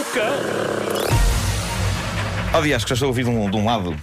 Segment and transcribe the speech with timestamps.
[0.00, 0.32] Cuca.
[2.54, 3.94] Oh, acho que já estou a ouvir de um, de um lado.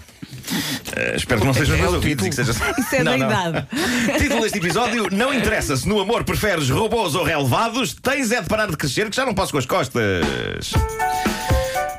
[0.96, 2.52] Eh, espero que não seja os meus ouvidos e que seja.
[2.78, 3.68] Isso é da idade.
[4.20, 8.48] Título deste episódio: Não interessa se no amor preferes robôs ou relevados, tens é de
[8.48, 10.72] parar de crescer que já não posso com as costas.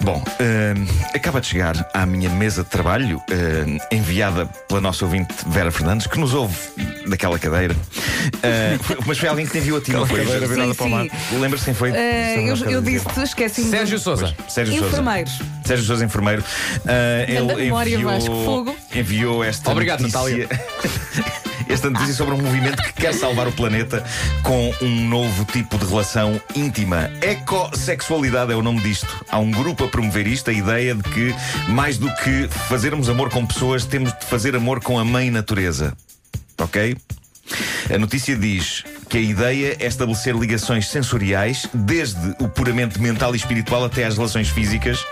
[0.01, 0.75] Bom, eh,
[1.15, 6.07] acaba de chegar à minha mesa de trabalho, eh, enviada pela nossa ouvinte Vera Fernandes,
[6.07, 6.57] que nos ouve
[7.09, 7.75] daquela cadeira.
[8.83, 10.25] Foi- mas foi alguém que te enviou a ti, não foi?
[10.25, 11.07] cadeira virada para o mar.
[11.33, 11.91] Lembras-te quem foi?
[11.91, 13.71] Eh, eu eu disse, esqueci-me.
[13.71, 14.35] Sérgio Souza.
[14.49, 14.89] Sérgio Sousa.
[14.89, 15.33] Enfermeiros.
[15.65, 16.45] Sérgio Sousa Enfermeiro.
[16.85, 18.77] Grande ele memória, enviou, Vasco, fogo.
[18.95, 20.49] enviou esta Obrigado, notícia.
[21.69, 24.03] Esta notícia sobre um movimento que quer salvar o planeta
[24.43, 27.11] com um novo tipo de relação íntima.
[27.21, 29.07] Ecossexualidade é o nome disto.
[29.31, 31.35] Há um grupo a promover isto, a ideia de que,
[31.69, 35.93] mais do que fazermos amor com pessoas, temos de fazer amor com a mãe natureza.
[36.69, 36.97] Ok?
[37.93, 43.39] A notícia diz que a ideia é estabelecer ligações sensoriais, desde o puramente mental e
[43.39, 45.03] espiritual até às relações físicas,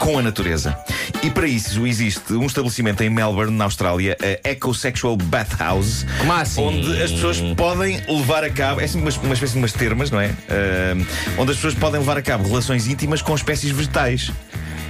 [0.00, 0.76] com a natureza.
[1.22, 6.60] E para isso existe um estabelecimento em Melbourne, na Austrália, a Ecosexual Bathhouse, Como assim?
[6.60, 10.10] onde as pessoas podem levar a cabo, é assim uma, uma espécie de umas termas,
[10.10, 10.34] não é?
[10.50, 10.96] Ah,
[11.38, 14.32] onde as pessoas podem levar a cabo relações íntimas com espécies vegetais,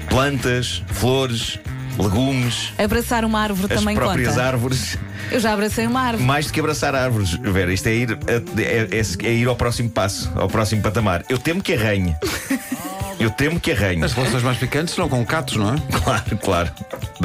[0.09, 1.59] plantas, flores,
[1.99, 4.43] legumes, Abraçar uma árvore as também próprias conta.
[4.45, 4.99] árvores.
[5.31, 6.25] Eu já abracei uma árvore.
[6.25, 9.57] Mais do que abraçar árvores, Vera, isto é ir, a- é, é- é ir ao
[9.57, 11.25] próximo passo, ao próximo patamar.
[11.29, 12.15] Eu temo que arranhe.
[13.19, 14.03] Eu temo que arranhe.
[14.03, 15.77] As relações mais picantes serão com gatos, não é?
[16.05, 16.73] Claro, claro.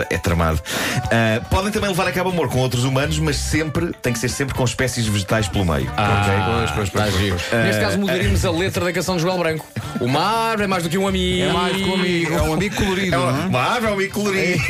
[0.09, 0.61] É tramado.
[1.11, 4.29] Ah, podem também levar a cabo amor com outros humanos, mas sempre, tem que ser
[4.29, 5.91] sempre com espécies vegetais pelo meio.
[5.97, 7.07] Ah, pois, pois, pois.
[7.07, 7.35] está giro.
[7.65, 9.67] Neste caso mudaríamos a letra da canção de Joel Branco.
[9.99, 11.43] O mar é mais do que um amigo.
[11.43, 12.33] É mais que um amigo.
[12.33, 13.77] É um amigo colorido, É uma, é?
[13.77, 14.63] é um amigo colorido.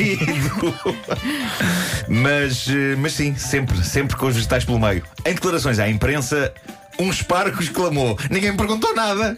[2.08, 5.04] mas, eh, mas sim, sempre, sempre com os vegetais pelo meio.
[5.24, 6.52] Em declarações à imprensa,
[6.98, 9.36] um espargo exclamou: Ninguém me perguntou nada.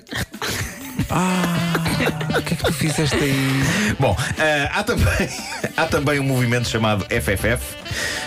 [1.10, 3.62] O que é que tu fizeste aí?
[4.00, 5.28] Bom, eh, há, também,
[5.76, 7.76] há também um movimento chamado FFF,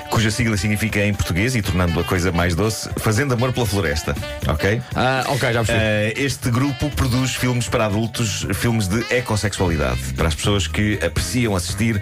[0.09, 4.16] cuja sigla significa em português, e tornando a coisa mais doce, Fazendo Amor pela Floresta.
[4.47, 4.81] Ok?
[4.95, 5.79] Ah, ok, já percebi.
[5.79, 11.55] Eh, este grupo produz filmes para adultos, filmes de ecossexualidade, para as pessoas que apreciam
[11.55, 12.01] assistir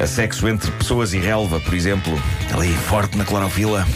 [0.00, 2.20] a sexo entre pessoas e relva, por exemplo,
[2.52, 3.86] ali forte na clorofila.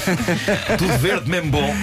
[0.78, 1.74] Tudo verde mesmo bom.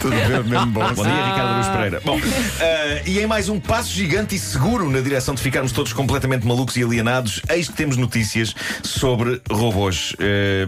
[0.00, 0.92] Tudo verde mesmo bom.
[0.94, 2.00] Bom dia, Ricardo Aruz Pereira.
[2.04, 2.20] Bom,
[2.60, 6.46] eh, e em mais um passo gigante e seguro na direção de ficarmos todos completamente
[6.46, 10.14] malucos e alienados, eis que temos notícias sobre robôs.
[10.18, 10.66] Eh,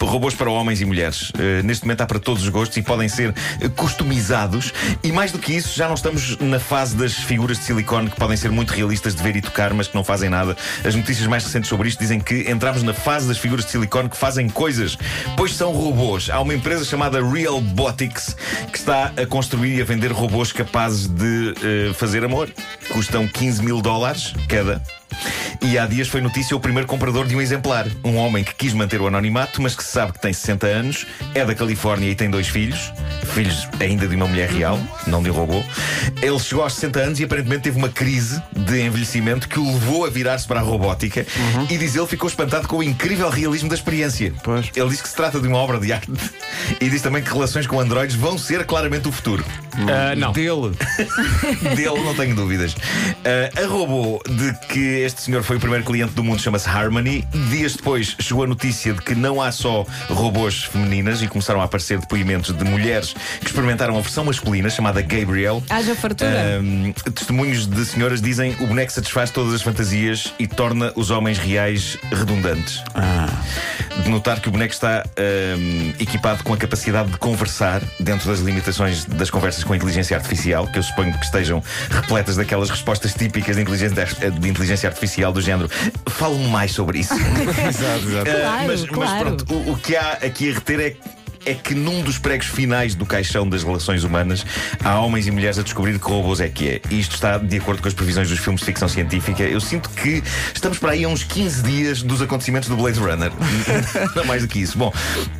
[0.00, 1.32] robôs para homens e mulheres.
[1.38, 4.72] Eh, neste momento há para todos os gostos e podem ser eh, customizados.
[5.02, 8.16] E mais do que isso, já não estamos na fase das figuras de silicone que
[8.16, 10.56] podem ser muito realistas de ver e tocar, mas que não fazem nada.
[10.84, 14.08] As notícias mais recentes sobre isto dizem que entramos na fase das figuras de silicone
[14.08, 14.96] que fazem coisas,
[15.36, 16.30] pois são robôs.
[16.30, 18.36] Há uma empresa chamada Realbotics
[18.72, 22.50] que está a construir e a vender robôs capazes de eh, fazer amor.
[22.90, 24.82] Custam 15 mil dólares cada.
[25.60, 27.86] E há dias foi notícia o primeiro comprador de um exemplar.
[28.04, 31.06] Um homem que quis manter o anonimato, mas que se sabe que tem 60 anos,
[31.34, 32.92] é da Califórnia e tem dois filhos.
[33.34, 35.62] Filhos ainda de uma mulher real, não de um robô.
[36.22, 40.04] Ele chegou aos 60 anos e aparentemente teve uma crise de envelhecimento que o levou
[40.04, 41.26] a virar-se para a robótica.
[41.68, 44.32] E diz ele ficou espantado com o incrível realismo da experiência.
[44.42, 44.70] Pois.
[44.74, 46.12] Ele diz que se trata de uma obra de arte.
[46.80, 49.44] E diz também que relações com androides vão ser claramente o futuro.
[49.88, 50.32] Ah, não.
[50.32, 50.76] Dele.
[51.76, 52.74] Dele, não tenho dúvidas.
[53.24, 57.26] Ah, a robô de que este senhor foi o primeiro cliente do mundo chama-se Harmony.
[57.50, 61.64] Dias depois chegou a notícia de que não há só robôs femininas e começaram a
[61.64, 65.62] aparecer depoimentos de mulheres que experimentaram a versão masculina chamada Gabriel.
[65.68, 66.58] Haja fartura.
[66.58, 71.38] Ahm, testemunhos de senhoras dizem o boneco satisfaz todas as fantasias e torna os homens
[71.38, 72.82] reais redundantes.
[74.02, 78.40] De notar que o boneco está ahm, equipado com a capacidade de conversar dentro das
[78.40, 83.12] limitações das conversas com a inteligência artificial, que eu suponho que estejam repletas daquelas respostas
[83.14, 85.68] típicas de inteligência, de inteligência artificial do género.
[86.08, 87.14] Fale-me mais sobre isso.
[87.68, 88.30] Exato, exato.
[88.30, 89.24] Uh, Claro, mas, mas claro.
[89.36, 90.96] pronto, o, o que há aqui a reter é
[91.44, 94.44] é que num dos pregos finais do caixão das relações humanas
[94.84, 96.80] há homens e mulheres a descobrir que robôs é que é.
[96.90, 99.42] E isto está de acordo com as previsões dos filmes de ficção científica.
[99.42, 100.22] Eu sinto que
[100.54, 103.32] estamos para aí a uns 15 dias dos acontecimentos do Blade Runner.
[104.14, 104.76] Não mais do que isso.
[104.76, 104.92] Bom,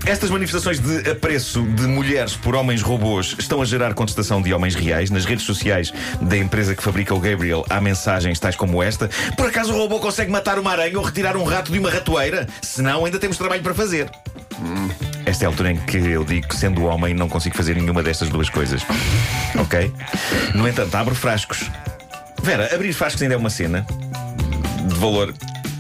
[0.07, 4.75] estas manifestações de apreço de mulheres por homens robôs estão a gerar contestação de homens
[4.75, 5.11] reais.
[5.11, 9.47] Nas redes sociais da empresa que fabrica o Gabriel há mensagens tais como esta: Por
[9.47, 12.47] acaso o robô consegue matar uma aranha ou retirar um rato de uma ratoeira?
[12.63, 14.11] Se não, ainda temos trabalho para fazer.
[15.39, 18.03] Esta é a altura em que eu digo que, sendo homem, não consigo fazer nenhuma
[18.03, 18.83] destas duas coisas.
[19.57, 19.93] Ok?
[20.53, 21.71] No entanto, abro frascos.
[22.43, 23.87] Vera, abrir frascos ainda é uma cena
[24.85, 25.33] de valor.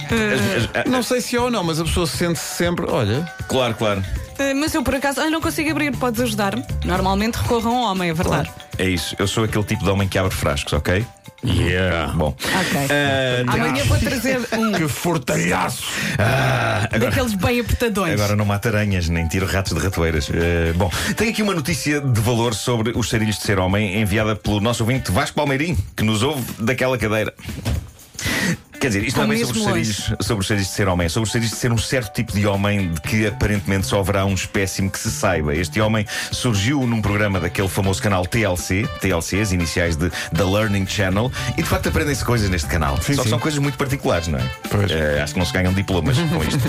[0.05, 2.87] As- as- a- Não sei se é ou não, mas a pessoa sente-se sempre.
[2.88, 4.05] Olha, claro, claro.
[4.38, 6.64] Eh, Mas eu por acaso, olha, não consigo abrir, podes ajudar-me?
[6.84, 8.49] Normalmente recorram ao homem, é verdade.
[8.78, 9.16] É isso.
[9.19, 11.05] Eu sou aquele tipo de homem que abre frascos, ok?
[11.44, 12.12] Yeah.
[12.14, 12.35] Bom.
[12.37, 12.88] Ok.
[12.90, 15.85] Ah, Amanhã vou trazer um Que fortalhaço!
[16.19, 18.14] ah, agora, daqueles bem apertadões.
[18.14, 20.29] Agora não mata aranhas, nem tiro ratos de ratoeiras.
[20.35, 24.35] Eh, bom, tenho aqui uma notícia de valor sobre os sarilhos de ser homem, enviada
[24.35, 27.32] pelo nosso ouvinte Vasco Palmeirim, que nos ouve daquela cadeira.
[28.81, 31.07] Quer dizer, isto não é bem sobre os, sarilhos, sobre os sarilhos de ser homem,
[31.07, 33.99] é sobre os sarilhos de ser um certo tipo de homem de que aparentemente só
[33.99, 35.55] haverá um espécime que se saiba.
[35.55, 40.87] Este homem surgiu num programa daquele famoso canal TLC, TLC, as iniciais de The Learning
[40.87, 42.97] Channel, e de facto aprendem-se coisas neste canal.
[43.03, 43.31] Sim, só que sim.
[43.31, 44.51] são coisas muito particulares, não é?
[44.71, 44.91] Pois.
[44.91, 46.59] Eh, acho que não se ganham diplomas com isto.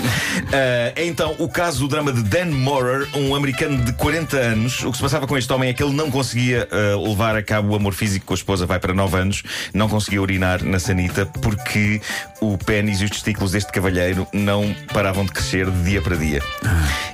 [0.52, 4.82] Eh, é então o caso do drama de Dan Morer, um americano de 40 anos.
[4.82, 7.42] O que se passava com este homem é que ele não conseguia eh, levar a
[7.42, 9.42] cabo o amor físico com a esposa, vai para 9 anos,
[9.72, 11.99] não conseguia urinar na sanita porque
[12.40, 16.42] o pênis e os testículos deste cavalheiro não paravam de crescer de dia para dia.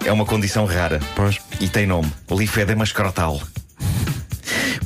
[0.05, 1.01] É uma condição rara.
[1.15, 1.39] Pois.
[1.61, 3.41] E tem nome: linfedema escrotal.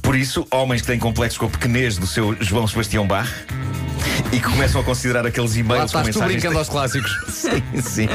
[0.02, 3.28] Por isso, homens que têm complexos com a pequenez do seu João Sebastião Bach
[4.32, 6.32] e que começam a considerar aqueles Lá e-mails com estás tu mensagens.
[6.32, 7.10] brincando aos clássicos.
[7.40, 8.08] Sim, sim.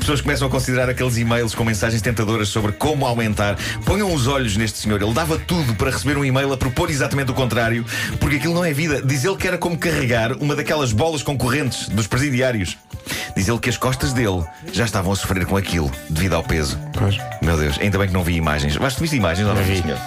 [0.00, 3.56] Pessoas começam a considerar aqueles e-mails com mensagens tentadoras sobre como aumentar.
[3.84, 5.00] Ponham os olhos neste senhor.
[5.00, 7.84] Ele dava tudo para receber um e-mail a propor exatamente o contrário,
[8.20, 9.00] porque aquilo não é vida.
[9.02, 12.76] Diz ele que era como carregar uma daquelas bolas concorrentes dos presidiários.
[13.36, 16.78] Diz ele que as costas dele já estavam a sofrer com aquilo, devido ao peso.
[16.92, 17.16] Pois.
[17.42, 18.76] Meu Deus, ainda bem que não vi imagens.
[18.78, 19.82] Mas tu viste imagens, não Não vi, vi.
[19.82, 19.98] senhor?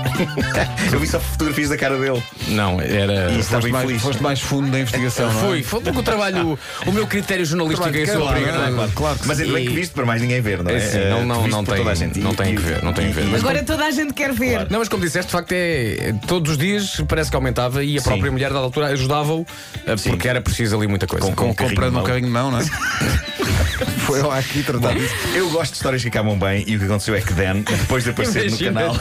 [0.92, 2.22] Eu vi só fotografias da cara dele.
[2.48, 3.30] Não, era.
[3.32, 4.02] E estava Foste mais, infeliz.
[4.02, 5.32] foste mais fundo da investigação.
[5.32, 5.44] não é?
[5.48, 8.68] Fui, foi porque o trabalho, o meu critério jornalístico é Trabalho de obriga, não é?
[8.68, 8.72] é?
[8.74, 10.76] Claro, claro que Mas ainda bem E- que viste para mais ninguém ver, não é?
[10.76, 12.18] É, sim, não- tu não- viste não tem- toda a gente.
[12.20, 13.24] não E- tem que ver, não tem que ver.
[13.26, 14.66] Mas Agora toda a gente quer ver.
[14.70, 16.14] Não, mas como disseste, de facto é.
[16.26, 18.08] Todos os dias parece que aumentava e a Sim.
[18.10, 19.46] própria mulher, da altura, ajudava-o
[19.86, 20.10] eh, Sim.
[20.10, 21.24] porque era preciso ali muita coisa.
[21.26, 22.06] Com- Com, carrinho comprando de um mão.
[22.06, 22.64] carrinho de mão, não é?
[24.00, 25.14] Foi lá aqui tratar disso.
[25.34, 28.02] Eu gosto de histórias que acabam bem e o que aconteceu é que Dan, depois
[28.04, 28.80] de aparecer no Imagina.
[28.80, 28.96] canal.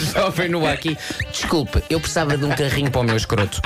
[0.12, 0.96] jovem no aqui.
[1.30, 3.60] Desculpe, eu precisava de um carrinho para o meu escroto.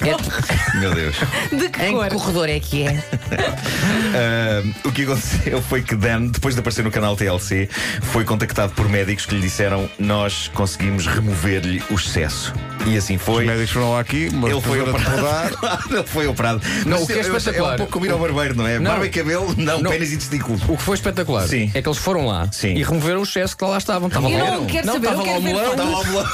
[0.00, 1.16] É- Meu Deus.
[1.52, 2.08] De que em cor?
[2.08, 3.02] que corredor é que é?
[4.10, 7.68] Ah, o que aconteceu foi que Dan, depois de aparecer no canal TLC,
[8.02, 12.52] foi contactado por médicos que lhe disseram: Nós conseguimos remover-lhe o excesso.
[12.86, 13.44] E assim foi.
[13.44, 15.58] Os médicos foram lá aqui, uma Ele foi de operado.
[15.90, 16.60] Ele foi operado.
[16.86, 18.56] Não, Mas o que é eu- eu- É espetacular- um pouco como ir ao barbeiro,
[18.56, 18.78] não é?
[18.78, 18.90] Não.
[18.92, 19.90] Barba e cabelo, não, Não.
[19.90, 20.62] pênis e testículos.
[20.68, 21.70] O que foi espetacular Sim.
[21.74, 22.74] é que eles foram lá Sim.
[22.74, 24.08] e removeram o excesso que lá estavam.
[24.10, 26.26] Eu lá, não quero saber, estava lá o melão, Estava lá o melão.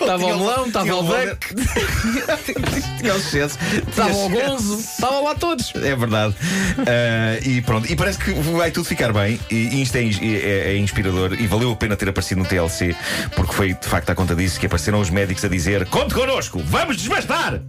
[0.00, 1.54] estava o melão, estava o Beck,
[2.98, 3.58] Tinha o excesso.
[3.88, 4.28] estava o.
[4.28, 5.72] Gonzo, estavam lá todos.
[5.76, 6.34] É verdade.
[6.78, 7.90] Ah, e pronto.
[7.90, 9.38] E parece que vai tudo ficar bem.
[9.50, 11.34] E isto é, é- é inspirador.
[11.34, 12.94] E valeu a pena ter aparecido no TLC,
[13.34, 16.62] porque foi de facto à conta disso que apareceram os médicos a dizer: Conte connosco,
[16.64, 17.60] vamos desbastar!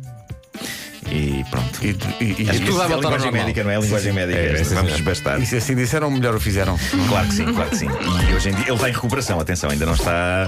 [1.07, 1.79] E pronto.
[1.83, 3.31] E, e, e, Acho tudo é a voltar linguagem normal.
[3.33, 3.75] médica, não é?
[3.75, 4.39] A linguagem médica.
[4.39, 5.41] É, esta, sim, vamos desbastar.
[5.41, 6.77] e se assim disseram, melhor o fizeram.
[7.07, 7.87] Claro que sim, claro que sim.
[8.29, 10.47] E hoje em dia ele está em recuperação, atenção, ainda não está.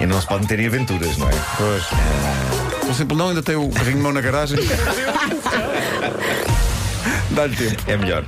[0.00, 1.32] Ainda não se pode meter em aventuras, não é?
[1.56, 1.82] Pois.
[2.88, 4.58] O simples não, ainda tem o carrinho de mão na garagem.
[7.30, 7.82] Dá-lhe tempo.
[7.86, 8.24] É melhor.